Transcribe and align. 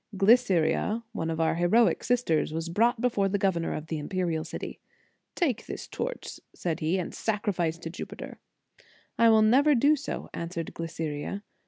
Glyceria, 0.17 1.03
one 1.11 1.29
of 1.29 1.39
our 1.39 1.53
heroic 1.53 2.03
sisters, 2.03 2.51
was 2.51 2.69
brought 2.69 2.99
before 3.01 3.29
the 3.29 3.37
governor 3.37 3.75
of 3.75 3.85
the 3.85 3.99
imperial 3.99 4.43
city. 4.43 4.79
"Take 5.35 5.67
this 5.67 5.87
torch," 5.87 6.39
said 6.55 6.79
he, 6.79 6.97
"and 6.97 7.13
sacri 7.13 7.53
fice 7.53 7.77
to 7.77 7.91
Jupiter."" 7.91 8.39
I 9.19 9.29
will 9.29 9.43
never 9.43 9.75
do 9.75 9.95
so," 9.95 10.27
an 10.33 10.49
swered 10.49 10.73
Glyceria. 10.73 11.43